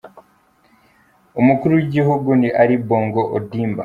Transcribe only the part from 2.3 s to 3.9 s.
ni Ali Bongo Ondimba.